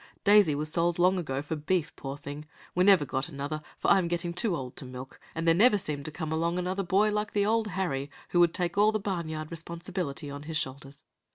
Daisy 0.23 0.55
was 0.55 0.71
sold 0.71 0.97
long 0.97 1.19
ago 1.19 1.43
for 1.43 1.55
beef, 1.55 1.95
poor 1.95 2.17
thing! 2.17 2.45
We 2.73 2.83
never 2.83 3.05
got 3.05 3.29
another, 3.29 3.61
for 3.77 3.91
I 3.91 3.99
am 3.99 4.07
getting 4.07 4.33
too 4.33 4.55
old 4.55 4.75
to 4.77 4.85
milk, 4.85 5.19
and 5.35 5.47
there 5.47 5.53
never 5.53 5.77
seemed 5.77 6.05
to 6.05 6.11
come 6.11 6.31
along 6.31 6.57
another 6.57 6.81
boy 6.81 7.11
like 7.11 7.33
the 7.33 7.45
old 7.45 7.67
Harry, 7.67 8.09
who 8.29 8.39
would 8.39 8.51
take 8.55 8.79
all 8.79 8.91
the 8.91 8.99
barn 8.99 9.29
yard 9.29 9.51
responsibility 9.51 10.27
on 10.27 10.41
his 10.49 10.57
shoulders. 10.57 11.03